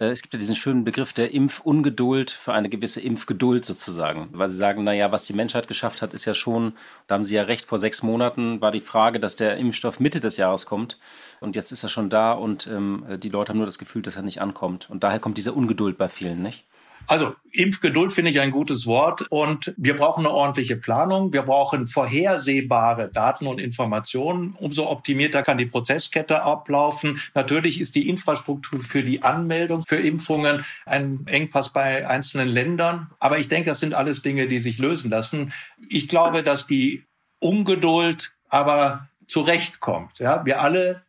[0.00, 4.48] äh, es gibt ja diesen schönen Begriff der Impfungeduld für eine gewisse Impfgeduld sozusagen, weil
[4.48, 6.72] Sie sagen, naja, was die Menschheit geschafft hat, ist ja schon,
[7.06, 10.18] da haben Sie ja recht, vor sechs Monaten war die Frage, dass der Impfstoff Mitte
[10.18, 10.98] des Jahres kommt
[11.40, 14.16] und jetzt ist er schon da und ähm, die Leute haben nur das Gefühl, dass
[14.16, 16.64] er nicht ankommt und daher kommt diese Ungeduld bei vielen, nicht?
[17.08, 21.32] Also Impfgeduld finde ich ein gutes Wort und wir brauchen eine ordentliche Planung.
[21.32, 24.54] Wir brauchen vorhersehbare Daten und Informationen.
[24.58, 27.18] Umso optimierter kann die Prozesskette ablaufen.
[27.34, 33.10] Natürlich ist die Infrastruktur für die Anmeldung für Impfungen ein Engpass bei einzelnen Ländern.
[33.20, 35.54] Aber ich denke, das sind alles Dinge, die sich lösen lassen.
[35.88, 37.04] Ich glaube, dass die
[37.40, 40.18] Ungeduld aber zurechtkommt.
[40.18, 41.02] Ja, wir alle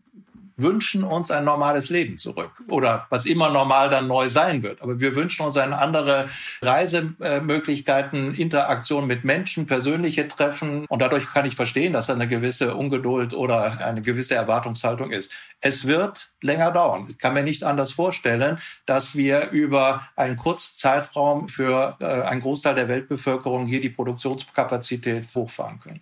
[0.61, 4.81] wünschen uns ein normales Leben zurück oder was immer normal dann neu sein wird.
[4.81, 6.25] Aber wir wünschen uns eine andere
[6.61, 10.85] Reisemöglichkeiten, Interaktion mit Menschen, persönliche Treffen.
[10.85, 15.31] Und dadurch kann ich verstehen, dass da eine gewisse Ungeduld oder eine gewisse Erwartungshaltung ist.
[15.61, 17.07] Es wird länger dauern.
[17.09, 22.41] Ich kann mir nicht anders vorstellen, dass wir über einen kurzen Zeitraum für äh, einen
[22.41, 26.01] Großteil der Weltbevölkerung hier die Produktionskapazität hochfahren können.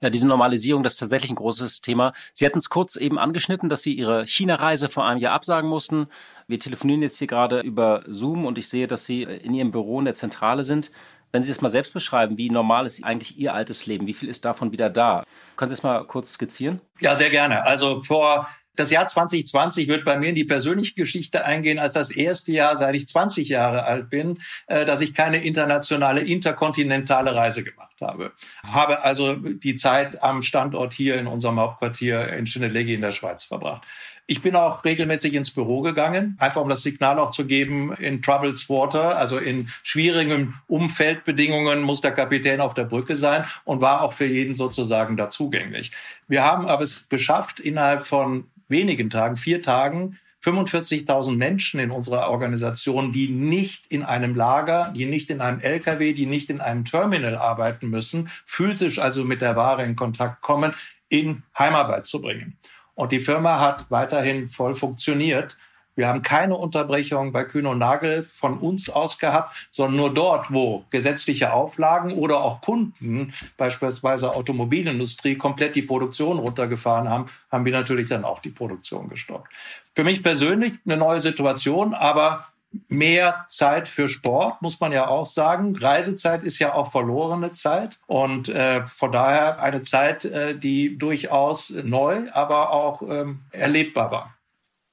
[0.00, 2.12] Ja, diese Normalisierung, das ist tatsächlich ein großes Thema.
[2.32, 6.06] Sie hatten es kurz eben angeschnitten, dass Sie Ihre China-Reise vor einem Jahr absagen mussten.
[6.46, 9.98] Wir telefonieren jetzt hier gerade über Zoom und ich sehe, dass Sie in Ihrem Büro
[9.98, 10.92] in der Zentrale sind.
[11.32, 14.06] Wenn Sie es mal selbst beschreiben, wie normal ist eigentlich Ihr altes Leben?
[14.06, 15.24] Wie viel ist davon wieder da?
[15.56, 16.80] Können Sie es mal kurz skizzieren?
[17.00, 17.66] Ja, sehr gerne.
[17.66, 22.10] Also vor das Jahr 2020 wird bei mir in die persönliche Geschichte eingehen als das
[22.10, 24.38] erste Jahr, seit ich 20 Jahre alt bin,
[24.68, 28.32] äh, dass ich keine internationale, interkontinentale Reise gemacht habe.
[28.72, 33.44] Habe also die Zeit am Standort hier in unserem Hauptquartier in Schöneleggi in der Schweiz
[33.44, 33.82] verbracht.
[34.30, 38.20] Ich bin auch regelmäßig ins Büro gegangen, einfach um das Signal auch zu geben, in
[38.20, 44.02] Troubled Water, also in schwierigen Umfeldbedingungen muss der Kapitän auf der Brücke sein und war
[44.02, 45.92] auch für jeden sozusagen da zugänglich.
[46.28, 52.30] Wir haben aber es geschafft, innerhalb von wenigen Tagen, vier Tagen, 45.000 Menschen in unserer
[52.30, 56.84] Organisation, die nicht in einem Lager, die nicht in einem LKW, die nicht in einem
[56.84, 60.72] Terminal arbeiten müssen, physisch also mit der Ware in Kontakt kommen,
[61.08, 62.56] in Heimarbeit zu bringen.
[62.94, 65.56] Und die Firma hat weiterhin voll funktioniert.
[65.98, 70.52] Wir haben keine Unterbrechung bei Kühn und Nagel von uns aus gehabt, sondern nur dort,
[70.52, 77.72] wo gesetzliche Auflagen oder auch Kunden, beispielsweise Automobilindustrie, komplett die Produktion runtergefahren haben, haben wir
[77.72, 79.48] natürlich dann auch die Produktion gestoppt.
[79.92, 82.46] Für mich persönlich eine neue Situation, aber
[82.86, 85.74] mehr Zeit für Sport, muss man ja auch sagen.
[85.74, 91.70] Reisezeit ist ja auch verlorene Zeit und äh, von daher eine Zeit, äh, die durchaus
[91.70, 94.37] neu, aber auch ähm, erlebbar war.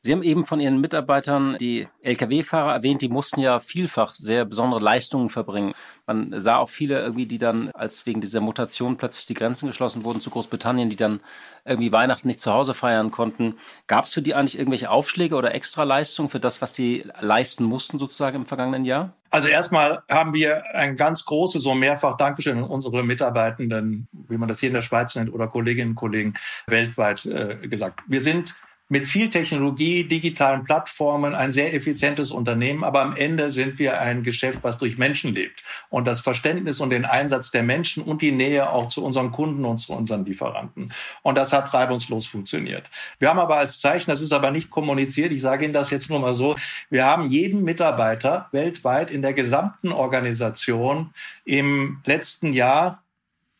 [0.06, 4.80] Sie haben eben von Ihren Mitarbeitern die Lkw-Fahrer erwähnt, die mussten ja vielfach sehr besondere
[4.80, 5.74] Leistungen verbringen.
[6.06, 10.04] Man sah auch viele irgendwie, die dann, als wegen dieser Mutation plötzlich die Grenzen geschlossen
[10.04, 11.22] wurden zu Großbritannien, die dann
[11.66, 13.58] irgendwie Weihnachten nicht zu Hause feiern konnten.
[13.88, 17.98] Gab es für die eigentlich irgendwelche Aufschläge oder Extraleistungen für das, was die leisten mussten
[17.98, 19.12] sozusagen im vergangenen Jahr?
[19.32, 24.50] Also erstmal haben wir ein ganz großes, so mehrfach Dankeschön an unsere Mitarbeitenden, wie man
[24.50, 26.36] das hier in der Schweiz nennt, oder Kolleginnen und Kollegen
[26.68, 28.02] weltweit äh, gesagt.
[28.06, 28.56] Wir sind
[28.88, 34.22] mit viel Technologie, digitalen Plattformen ein sehr effizientes Unternehmen, aber am Ende sind wir ein
[34.22, 35.64] Geschäft, was durch Menschen lebt.
[35.90, 39.66] Und das Verständnis und den Einsatz der Menschen und die Nähe auch zu unseren Kunden
[39.66, 40.94] und zu unseren Lieferanten.
[41.24, 42.90] Und das hat reibungslos funktioniert.
[43.18, 46.10] Wir haben aber als Zeichen, das ist aber nicht kommuniziert, ich sage Ihnen das jetzt
[46.10, 46.56] nur mal so,
[46.92, 51.12] wir haben jeden Mitarbeiter weltweit in der gesamten Organisation
[51.44, 53.02] im letzten Jahr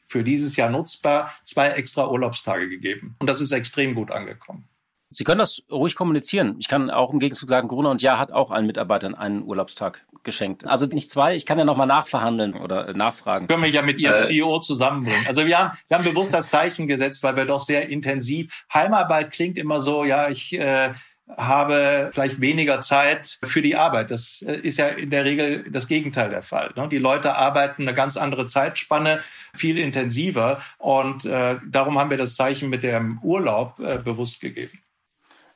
[0.08, 3.16] für dieses Jahr nutzbar zwei extra Urlaubstage gegeben.
[3.20, 4.68] Und das ist extrem gut angekommen.
[5.16, 6.58] Sie können das ruhig kommunizieren.
[6.60, 10.06] Ich kann auch im Gegenzug sagen, Gruner und Ja hat auch allen Mitarbeitern einen Urlaubstag
[10.24, 10.66] geschenkt.
[10.66, 13.48] Also nicht zwei, ich kann ja nochmal nachverhandeln oder nachfragen.
[13.48, 15.26] Können wir ja mit Ihrem äh, CEO zusammenbringen.
[15.26, 19.32] Also wir haben, wir haben bewusst das Zeichen gesetzt, weil wir doch sehr intensiv, Heimarbeit
[19.32, 20.92] klingt immer so, ja, ich äh,
[21.30, 24.12] habe vielleicht weniger Zeit für die Arbeit.
[24.12, 26.72] Das äh, ist ja in der Regel das Gegenteil der Fall.
[26.76, 26.88] Ne?
[26.88, 29.22] Die Leute arbeiten eine ganz andere Zeitspanne,
[29.56, 30.60] viel intensiver.
[30.78, 34.80] Und äh, darum haben wir das Zeichen mit dem Urlaub äh, bewusst gegeben.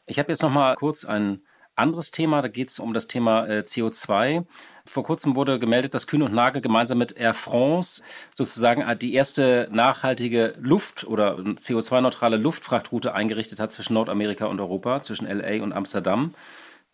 [0.10, 1.44] Ich habe jetzt noch mal kurz ein
[1.76, 2.42] anderes Thema.
[2.42, 4.44] Da geht es um das Thema äh, CO2.
[4.84, 8.02] Vor kurzem wurde gemeldet, dass Kühn und Nagel gemeinsam mit Air France
[8.34, 15.28] sozusagen die erste nachhaltige Luft- oder CO2-neutrale Luftfrachtroute eingerichtet hat zwischen Nordamerika und Europa, zwischen
[15.28, 16.34] LA und Amsterdam.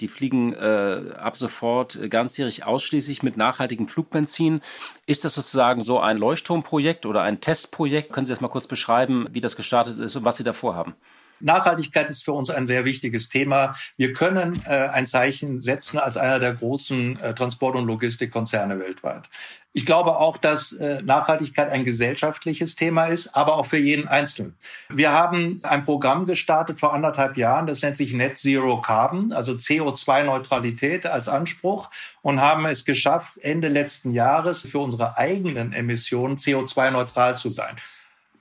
[0.01, 4.60] Die fliegen äh, ab sofort ganzjährig ausschließlich mit nachhaltigem Flugbenzin.
[5.06, 8.12] Ist das sozusagen so ein Leuchtturmprojekt oder ein Testprojekt?
[8.12, 10.95] Können Sie das mal kurz beschreiben, wie das gestartet ist und was Sie davor haben?
[11.39, 13.76] Nachhaltigkeit ist für uns ein sehr wichtiges Thema.
[13.98, 19.30] Wir können äh, ein Zeichen setzen als einer der großen äh, Transport- und Logistikkonzerne weltweit.
[19.78, 24.56] Ich glaube auch, dass äh, Nachhaltigkeit ein gesellschaftliches Thema ist, aber auch für jeden Einzelnen.
[24.88, 29.52] Wir haben ein Programm gestartet vor anderthalb Jahren, das nennt sich Net Zero Carbon, also
[29.52, 31.89] CO2-Neutralität als Anspruch
[32.21, 37.76] und haben es geschafft, Ende letzten Jahres für unsere eigenen Emissionen CO2-neutral zu sein.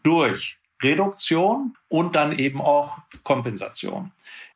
[0.05, 4.13] Durch Reduktion und dann eben auch Kompensation.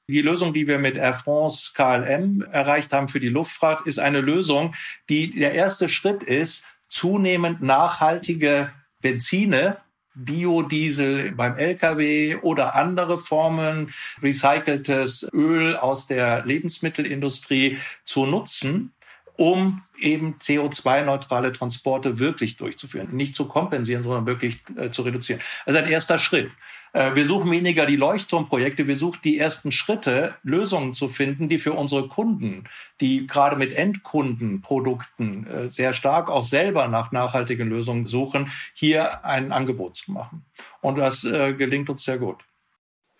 [0.06, 4.20] Die Lösung, die wir mit Air France KLM erreicht haben für die Luftfahrt, ist eine
[4.20, 4.74] Lösung,
[5.08, 8.70] die der erste Schritt ist, zunehmend nachhaltige
[9.02, 9.78] Benzine
[10.14, 18.92] Biodiesel beim Lkw oder andere Formen recyceltes Öl aus der Lebensmittelindustrie zu nutzen,
[19.38, 23.14] um eben CO2-neutrale Transporte wirklich durchzuführen.
[23.14, 25.40] Nicht zu kompensieren, sondern wirklich äh, zu reduzieren.
[25.64, 26.50] Also ein erster Schritt.
[26.92, 31.58] Äh, wir suchen weniger die Leuchtturmprojekte, wir suchen die ersten Schritte, Lösungen zu finden, die
[31.58, 32.64] für unsere Kunden,
[33.00, 39.52] die gerade mit Endkundenprodukten äh, sehr stark auch selber nach nachhaltigen Lösungen suchen, hier ein
[39.52, 40.44] Angebot zu machen.
[40.80, 42.42] Und das äh, gelingt uns sehr gut.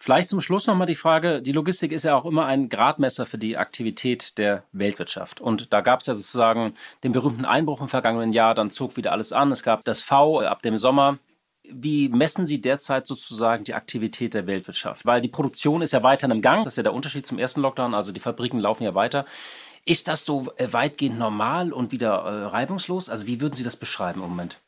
[0.01, 3.37] Vielleicht zum Schluss nochmal die Frage, die Logistik ist ja auch immer ein Gradmesser für
[3.37, 5.41] die Aktivität der Weltwirtschaft.
[5.41, 9.11] Und da gab es ja sozusagen den berühmten Einbruch im vergangenen Jahr, dann zog wieder
[9.11, 9.51] alles an.
[9.51, 11.19] Es gab das V ab dem Sommer.
[11.69, 15.05] Wie messen Sie derzeit sozusagen die Aktivität der Weltwirtschaft?
[15.05, 16.63] Weil die Produktion ist ja weiter im Gang.
[16.63, 17.93] Das ist ja der Unterschied zum ersten Lockdown.
[17.93, 19.25] Also die Fabriken laufen ja weiter.
[19.85, 23.09] Ist das so äh, weitgehend normal und wieder äh, reibungslos?
[23.09, 24.59] Also wie würden Sie das beschreiben im Moment?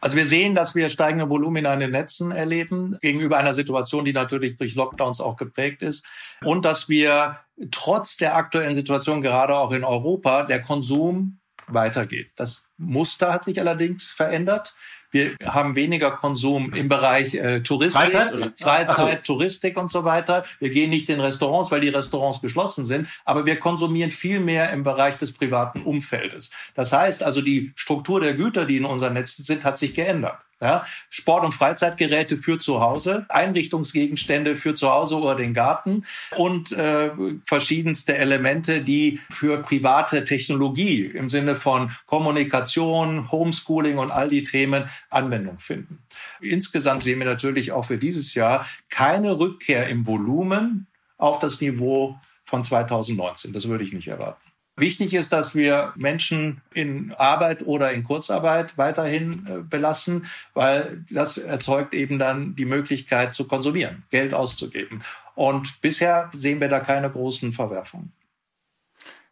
[0.00, 4.12] Also wir sehen, dass wir steigende Volumina in den Netzen erleben, gegenüber einer Situation, die
[4.12, 6.06] natürlich durch Lockdowns auch geprägt ist.
[6.44, 7.38] Und dass wir
[7.70, 12.30] trotz der aktuellen Situation, gerade auch in Europa, der Konsum weitergeht.
[12.36, 14.74] Das Muster hat sich allerdings verändert.
[15.10, 19.34] Wir haben weniger Konsum im Bereich äh, Touristik, Freizeit, Freizeit so.
[19.34, 20.44] Touristik und so weiter.
[20.58, 24.70] Wir gehen nicht in Restaurants, weil die Restaurants geschlossen sind, aber wir konsumieren viel mehr
[24.70, 26.50] im Bereich des privaten Umfeldes.
[26.74, 30.45] Das heißt also, die Struktur der Güter, die in unseren Netzen sind, hat sich geändert.
[30.60, 36.72] Ja, Sport- und Freizeitgeräte für zu Hause, Einrichtungsgegenstände für zu Hause oder den Garten und
[36.72, 37.10] äh,
[37.44, 44.88] verschiedenste Elemente, die für private Technologie im Sinne von Kommunikation, Homeschooling und all die Themen
[45.10, 45.98] Anwendung finden.
[46.40, 50.86] Insgesamt sehen wir natürlich auch für dieses Jahr keine Rückkehr im Volumen
[51.18, 53.52] auf das Niveau von 2019.
[53.52, 54.45] Das würde ich nicht erwarten.
[54.78, 61.38] Wichtig ist, dass wir Menschen in Arbeit oder in Kurzarbeit weiterhin äh, belassen, weil das
[61.38, 65.02] erzeugt eben dann die Möglichkeit zu konsumieren, Geld auszugeben.
[65.34, 68.12] Und bisher sehen wir da keine großen Verwerfungen.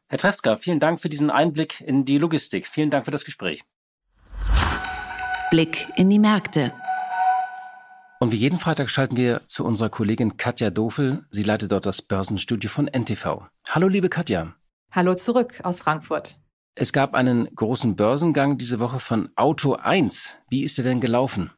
[0.09, 2.67] Herr Treska, vielen Dank für diesen Einblick in die Logistik.
[2.67, 3.65] Vielen Dank für das Gespräch.
[5.51, 6.73] Blick in die Märkte.
[8.19, 11.25] Und wie jeden Freitag schalten wir zu unserer Kollegin Katja Dofel.
[11.31, 13.43] Sie leitet dort das Börsenstudio von NTV.
[13.69, 14.55] Hallo, liebe Katja.
[14.95, 16.39] Hallo zurück aus Frankfurt.
[16.77, 20.37] Es gab einen großen Börsengang diese Woche von Auto 1.
[20.49, 21.51] Wie ist er denn gelaufen?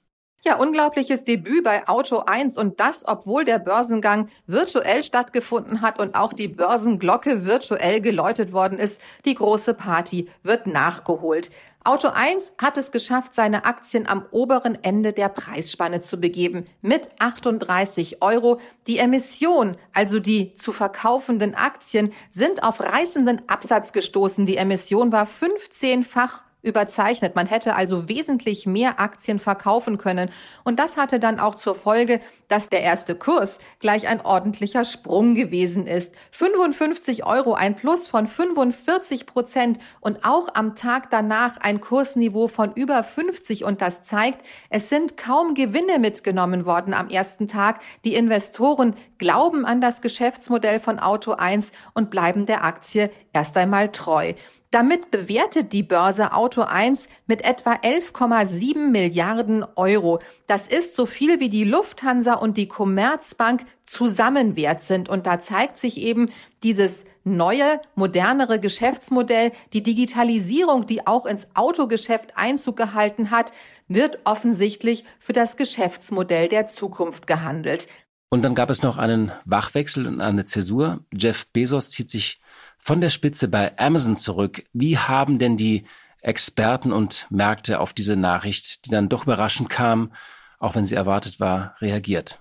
[0.42, 6.14] Ja, unglaubliches Debüt bei Auto 1 und das, obwohl der Börsengang virtuell stattgefunden hat und
[6.14, 9.02] auch die Börsenglocke virtuell geläutet worden ist.
[9.26, 11.50] Die große Party wird nachgeholt.
[11.86, 17.10] Auto 1 hat es geschafft, seine Aktien am oberen Ende der Preisspanne zu begeben mit
[17.20, 18.58] 38 Euro.
[18.88, 24.46] Die Emission, also die zu verkaufenden Aktien, sind auf reißenden Absatz gestoßen.
[24.46, 27.36] Die Emission war 15-fach überzeichnet.
[27.36, 30.30] Man hätte also wesentlich mehr Aktien verkaufen können.
[30.64, 35.34] Und das hatte dann auch zur Folge, dass der erste Kurs gleich ein ordentlicher Sprung
[35.34, 36.12] gewesen ist.
[36.32, 42.72] 55 Euro, ein Plus von 45 Prozent und auch am Tag danach ein Kursniveau von
[42.74, 43.64] über 50.
[43.64, 47.80] Und das zeigt, es sind kaum Gewinne mitgenommen worden am ersten Tag.
[48.04, 53.92] Die Investoren glauben an das Geschäftsmodell von Auto 1 und bleiben der Aktie erst einmal
[53.92, 54.34] treu.
[54.70, 60.20] Damit bewertet die Börse Auto 1 mit etwa 11,7 Milliarden Euro.
[60.46, 65.08] Das ist so viel wie die Lufthansa und die Commerzbank zusammen wert sind.
[65.08, 66.30] Und da zeigt sich eben
[66.62, 73.52] dieses neue, modernere Geschäftsmodell, die Digitalisierung, die auch ins Autogeschäft Einzug gehalten hat,
[73.88, 77.88] wird offensichtlich für das Geschäftsmodell der Zukunft gehandelt.
[78.28, 81.04] Und dann gab es noch einen Wachwechsel und eine Zäsur.
[81.12, 82.40] Jeff Bezos zieht sich
[82.86, 84.64] von der Spitze bei Amazon zurück.
[84.72, 85.86] Wie haben denn die
[86.20, 90.12] Experten und Märkte auf diese Nachricht, die dann doch überraschend kam,
[90.60, 92.38] auch wenn sie erwartet war, reagiert?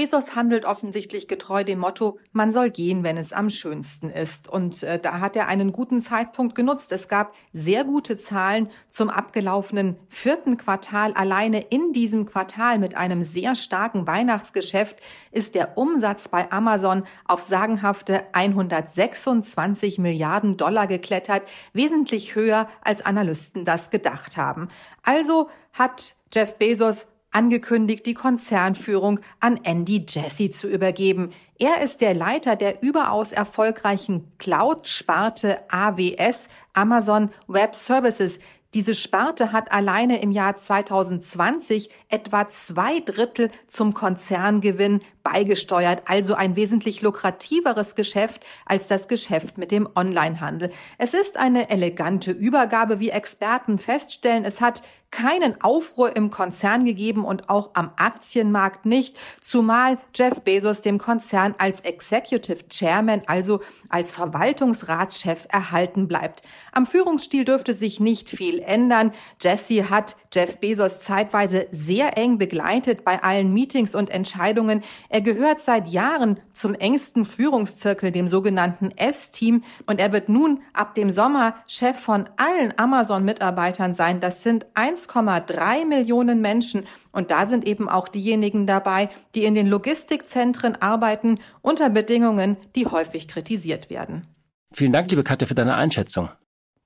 [0.00, 4.48] Bezos handelt offensichtlich getreu dem Motto, man soll gehen, wenn es am schönsten ist.
[4.48, 6.90] Und äh, da hat er einen guten Zeitpunkt genutzt.
[6.92, 11.12] Es gab sehr gute Zahlen zum abgelaufenen vierten Quartal.
[11.12, 14.96] Alleine in diesem Quartal mit einem sehr starken Weihnachtsgeschäft
[15.32, 21.42] ist der Umsatz bei Amazon auf sagenhafte 126 Milliarden Dollar geklettert,
[21.74, 24.68] wesentlich höher als Analysten das gedacht haben.
[25.02, 31.30] Also hat Jeff Bezos angekündigt, die Konzernführung an Andy Jassy zu übergeben.
[31.58, 38.38] Er ist der Leiter der überaus erfolgreichen Cloud-Sparte AWS, Amazon Web Services.
[38.72, 46.56] Diese Sparte hat alleine im Jahr 2020 etwa zwei Drittel zum Konzerngewinn beigesteuert, also ein
[46.56, 50.70] wesentlich lukrativeres Geschäft als das Geschäft mit dem Onlinehandel.
[50.98, 54.44] Es ist eine elegante Übergabe, wie Experten feststellen.
[54.44, 60.82] Es hat keinen Aufruhr im Konzern gegeben und auch am Aktienmarkt nicht, zumal Jeff Bezos
[60.82, 66.42] dem Konzern als Executive Chairman, also als Verwaltungsratschef erhalten bleibt.
[66.72, 69.12] Am Führungsstil dürfte sich nicht viel ändern.
[69.40, 74.82] Jesse hat Jeff Bezos zeitweise sehr eng begleitet bei allen Meetings und Entscheidungen.
[75.08, 80.94] Er gehört seit Jahren zum engsten Führungszirkel, dem sogenannten S-Team, und er wird nun ab
[80.94, 84.20] dem Sommer Chef von allen Amazon-Mitarbeitern sein.
[84.20, 89.66] Das sind 1,3 Millionen Menschen und da sind eben auch diejenigen dabei, die in den
[89.66, 94.28] Logistikzentren arbeiten unter Bedingungen, die häufig kritisiert werden.
[94.72, 96.28] Vielen Dank, liebe Katja, für deine Einschätzung.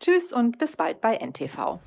[0.00, 1.78] Tschüss und bis bald bei NTV.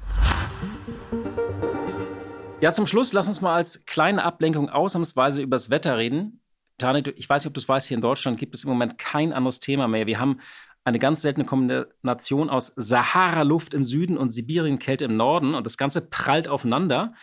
[2.59, 6.41] Ja, zum Schluss lass uns mal als kleine Ablenkung ausnahmsweise übers Wetter reden.
[6.79, 8.97] Tani, ich weiß nicht, ob du es weißt, hier in Deutschland gibt es im Moment
[8.97, 10.07] kein anderes Thema mehr.
[10.07, 10.39] Wir haben
[10.83, 16.01] eine ganz seltene Kombination aus Sahara-Luft im Süden und Sibirien-Kälte im Norden und das Ganze
[16.01, 17.13] prallt aufeinander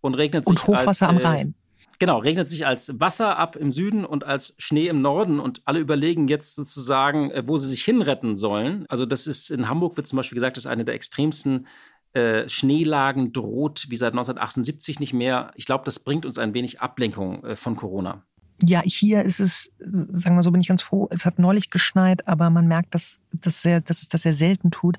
[0.00, 1.54] und regnet und sich Hochwasser als, am Rhein.
[1.98, 5.78] Genau, regnet sich als Wasser ab im Süden und als Schnee im Norden und alle
[5.78, 8.86] überlegen jetzt sozusagen, äh, wo sie sich hinretten sollen.
[8.88, 11.68] Also das ist in Hamburg wird zum Beispiel gesagt, das ist eine der extremsten
[12.14, 15.52] äh, Schneelagen droht wie seit 1978 nicht mehr.
[15.56, 18.22] Ich glaube, das bringt uns ein wenig Ablenkung äh, von Corona.
[18.64, 21.08] Ja, hier ist es, sagen wir so, bin ich ganz froh.
[21.10, 24.70] Es hat neulich geschneit, aber man merkt, dass, dass, sehr, dass es das sehr selten
[24.70, 24.98] tut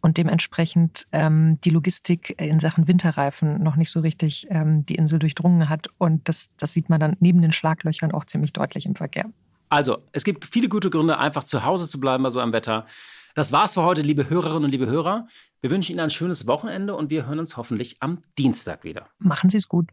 [0.00, 5.18] und dementsprechend ähm, die Logistik in Sachen Winterreifen noch nicht so richtig ähm, die Insel
[5.18, 5.88] durchdrungen hat.
[5.98, 9.26] Und das, das sieht man dann neben den Schlaglöchern auch ziemlich deutlich im Verkehr.
[9.68, 12.86] Also, es gibt viele gute Gründe, einfach zu Hause zu bleiben bei so einem Wetter.
[13.34, 15.26] Das war's für heute, liebe Hörerinnen und liebe Hörer.
[15.60, 19.08] Wir wünschen Ihnen ein schönes Wochenende und wir hören uns hoffentlich am Dienstag wieder.
[19.18, 19.88] Machen Sie es gut.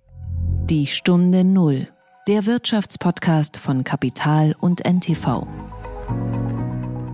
[0.69, 1.87] Die Stunde Null
[2.29, 5.47] der Wirtschaftspodcast von Kapital und NTV.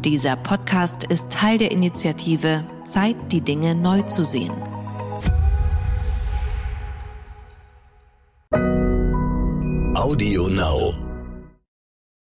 [0.04, 4.52] Dieser Podcast ist Teil der Initiative Zeit, die Dinge neu zu sehen.
[9.96, 11.05] Audio Now.